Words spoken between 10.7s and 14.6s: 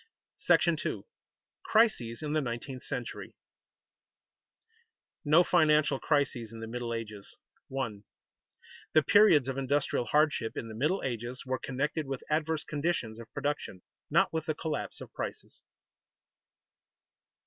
Middle Ages were connected with adverse conditions of production, not with the